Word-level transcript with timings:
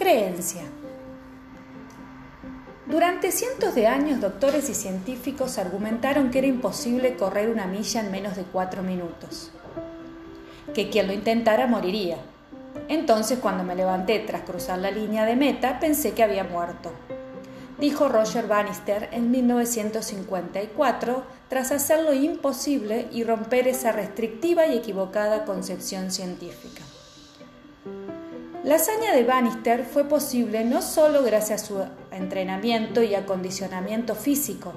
Creencia. 0.00 0.62
Durante 2.86 3.30
cientos 3.30 3.74
de 3.74 3.86
años, 3.86 4.18
doctores 4.22 4.70
y 4.70 4.74
científicos 4.74 5.58
argumentaron 5.58 6.30
que 6.30 6.38
era 6.38 6.46
imposible 6.46 7.16
correr 7.16 7.50
una 7.50 7.66
milla 7.66 8.00
en 8.00 8.10
menos 8.10 8.34
de 8.34 8.44
cuatro 8.44 8.82
minutos, 8.82 9.50
que 10.72 10.88
quien 10.88 11.06
lo 11.06 11.12
intentara 11.12 11.66
moriría. 11.66 12.16
Entonces, 12.88 13.40
cuando 13.40 13.62
me 13.62 13.76
levanté 13.76 14.20
tras 14.20 14.40
cruzar 14.40 14.78
la 14.78 14.90
línea 14.90 15.26
de 15.26 15.36
meta, 15.36 15.78
pensé 15.80 16.12
que 16.12 16.22
había 16.22 16.44
muerto, 16.44 16.92
dijo 17.78 18.08
Roger 18.08 18.46
Bannister 18.46 19.10
en 19.12 19.30
1954, 19.30 21.24
tras 21.50 21.72
hacer 21.72 22.04
lo 22.04 22.14
imposible 22.14 23.06
y 23.12 23.22
romper 23.22 23.68
esa 23.68 23.92
restrictiva 23.92 24.66
y 24.66 24.78
equivocada 24.78 25.44
concepción 25.44 26.10
científica. 26.10 26.89
La 28.62 28.74
hazaña 28.74 29.14
de 29.14 29.24
Bannister 29.24 29.86
fue 29.86 30.04
posible 30.04 30.66
no 30.66 30.82
solo 30.82 31.22
gracias 31.22 31.62
a 31.62 31.66
su 31.66 31.82
entrenamiento 32.10 33.02
y 33.02 33.14
acondicionamiento 33.14 34.14
físico, 34.14 34.74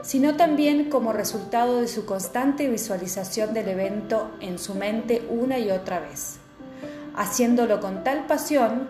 sino 0.00 0.36
también 0.36 0.88
como 0.88 1.12
resultado 1.12 1.82
de 1.82 1.88
su 1.88 2.06
constante 2.06 2.66
visualización 2.66 3.52
del 3.52 3.68
evento 3.68 4.30
en 4.40 4.58
su 4.58 4.74
mente 4.74 5.22
una 5.28 5.58
y 5.58 5.70
otra 5.70 6.00
vez, 6.00 6.38
haciéndolo 7.14 7.78
con 7.78 8.04
tal 8.04 8.26
pasión 8.26 8.88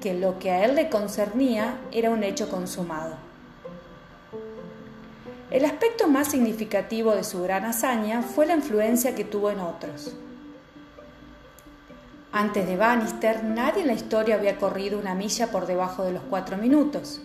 que 0.00 0.12
lo 0.12 0.40
que 0.40 0.50
a 0.50 0.64
él 0.64 0.74
le 0.74 0.88
concernía 0.88 1.78
era 1.92 2.10
un 2.10 2.24
hecho 2.24 2.50
consumado. 2.50 3.14
El 5.52 5.64
aspecto 5.64 6.08
más 6.08 6.32
significativo 6.32 7.14
de 7.14 7.22
su 7.22 7.42
gran 7.42 7.64
hazaña 7.64 8.22
fue 8.22 8.44
la 8.44 8.56
influencia 8.56 9.14
que 9.14 9.24
tuvo 9.24 9.52
en 9.52 9.60
otros. 9.60 10.16
Antes 12.30 12.66
de 12.66 12.76
Bannister, 12.76 13.42
nadie 13.42 13.80
en 13.80 13.86
la 13.86 13.94
historia 13.94 14.34
había 14.34 14.58
corrido 14.58 14.98
una 14.98 15.14
milla 15.14 15.50
por 15.50 15.66
debajo 15.66 16.04
de 16.04 16.12
los 16.12 16.22
cuatro 16.28 16.58
minutos. 16.58 17.22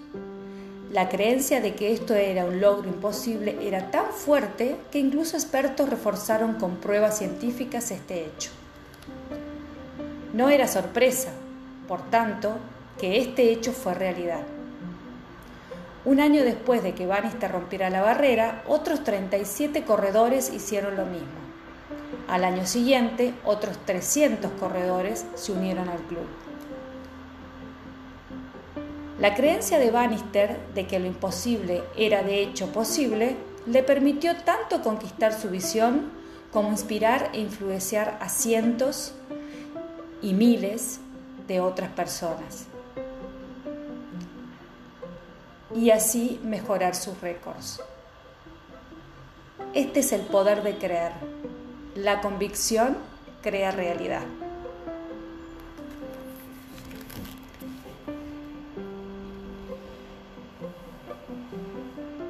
La 0.94 1.09
creencia 1.09 1.59
de 1.59 1.76
que 1.76 1.92
esto 1.92 2.14
era 2.14 2.46
un 2.46 2.62
logro 2.62 2.88
imposible 2.88 3.58
era 3.68 3.92
tan 3.92 4.06
fuerte 4.14 4.78
que 4.92 5.00
incluso 5.00 5.36
expertos 5.36 5.90
reforzaron 5.90 6.54
con 6.54 6.78
pruebas 6.78 7.18
científicas 7.18 7.92
este 7.92 8.26
hecho. 8.26 8.52
No 10.34 10.50
era 10.50 10.70
sorpresa, 10.70 11.31
por 11.86 12.02
tanto, 12.09 12.54
que 12.98 13.20
este 13.20 13.52
hecho 13.52 13.74
fue 13.74 13.94
realidad. 13.94 14.44
Un 16.06 16.22
año 16.22 16.46
después 16.46 16.81
de 16.81 16.94
que 16.94 17.08
Bannister 17.08 17.52
rompiera 17.52 17.90
la 17.90 18.02
barrera, 18.02 18.64
otros 18.68 19.04
37 19.04 19.84
corredores 19.84 20.54
hicieron 20.54 20.96
lo 20.96 21.06
mismo. 21.06 21.43
Al 22.28 22.44
año 22.44 22.66
siguiente, 22.66 23.34
otros 23.46 23.78
300 23.86 24.52
corredores 24.54 25.26
se 25.36 25.52
unieron 25.52 25.90
al 25.90 26.00
club. 26.00 26.26
La 29.20 29.36
creencia 29.36 29.78
de 29.78 29.92
Bannister 29.92 30.60
de 30.74 30.88
que 30.88 31.00
lo 31.00 31.06
imposible 31.06 31.84
era 31.96 32.24
de 32.24 32.42
hecho 32.42 32.72
posible 32.72 33.36
le 33.66 33.84
permitió 33.84 34.36
tanto 34.38 34.82
conquistar 34.82 35.34
su 35.34 35.50
visión 35.50 36.12
como 36.52 36.70
inspirar 36.70 37.30
e 37.34 37.40
influenciar 37.40 38.18
a 38.20 38.30
cientos 38.30 39.14
y 40.22 40.34
miles 40.34 41.00
de 41.48 41.60
otras 41.60 41.90
personas. 41.92 42.68
Y 45.76 45.90
así 45.92 46.40
mejorar 46.44 46.96
sus 46.96 47.20
récords. 47.22 47.82
Este 49.74 50.02
es 50.02 50.12
el 50.12 50.22
poder 50.22 50.64
de 50.64 50.78
creer. 50.78 51.12
La 51.96 52.22
convicción 52.22 52.98
crea 53.44 53.70
realidad. 53.70 54.24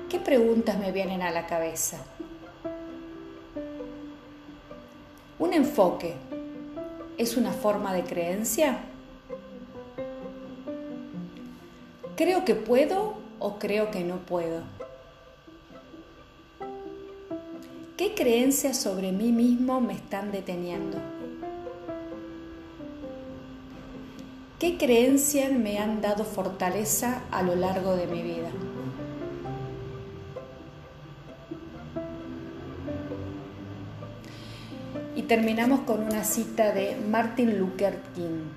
¿Qué 0.09 0.19
preguntas 0.19 0.77
me 0.77 0.91
vienen 0.91 1.21
a 1.21 1.31
la 1.31 1.47
cabeza? 1.47 2.03
¿Un 5.39 5.53
enfoque 5.53 6.15
es 7.17 7.37
una 7.37 7.53
forma 7.53 7.93
de 7.93 8.03
creencia? 8.03 8.79
¿Creo 12.17 12.43
que 12.43 12.55
puedo 12.55 13.13
o 13.39 13.59
creo 13.59 13.91
que 13.91 14.03
no 14.03 14.17
puedo? 14.17 14.82
¿Qué 17.95 18.15
creencias 18.15 18.77
sobre 18.77 19.11
mí 19.11 19.31
mismo 19.31 19.79
me 19.79 19.93
están 19.93 20.31
deteniendo? 20.31 20.97
¿Qué 24.57 24.79
creencias 24.79 25.51
me 25.51 25.77
han 25.77 26.01
dado 26.01 26.23
fortaleza 26.23 27.21
a 27.29 27.43
lo 27.43 27.55
largo 27.55 27.95
de 27.95 28.07
mi 28.07 28.23
vida? 28.23 28.49
Y 35.15 35.21
terminamos 35.23 35.81
con 35.81 36.01
una 36.01 36.23
cita 36.23 36.71
de 36.71 36.95
Martin 36.95 37.59
Luther 37.59 38.01
King. 38.15 38.47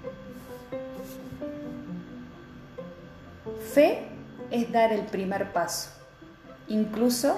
Fe 3.74 3.98
es 4.50 4.72
dar 4.72 4.94
el 4.94 5.02
primer 5.02 5.52
paso, 5.52 5.90
incluso 6.68 7.36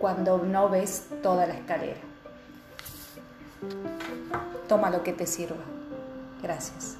cuando 0.00 0.38
no 0.38 0.70
ves 0.70 1.06
toda 1.22 1.46
la 1.46 1.54
escalera. 1.54 2.00
Toma 4.66 4.88
lo 4.88 5.02
que 5.02 5.12
te 5.12 5.26
sirva. 5.26 5.62
Gracias. 6.42 6.96